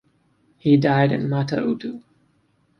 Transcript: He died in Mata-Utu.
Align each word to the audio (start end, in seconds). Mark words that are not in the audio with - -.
He 0.57 0.77
died 0.77 1.11
in 1.11 1.29
Mata-Utu. 1.29 2.01